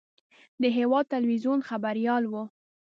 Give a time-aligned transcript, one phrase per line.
[0.61, 2.33] د هېواد تلویزیون خبریال و.